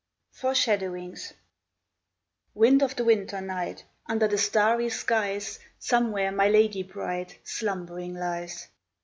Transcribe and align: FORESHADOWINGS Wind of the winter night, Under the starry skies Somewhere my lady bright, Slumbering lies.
FORESHADOWINGS 0.31 1.33
Wind 2.55 2.81
of 2.81 2.95
the 2.95 3.03
winter 3.03 3.39
night, 3.39 3.85
Under 4.07 4.27
the 4.27 4.39
starry 4.39 4.89
skies 4.89 5.59
Somewhere 5.77 6.31
my 6.31 6.47
lady 6.49 6.81
bright, 6.81 7.37
Slumbering 7.43 8.15
lies. 8.15 8.67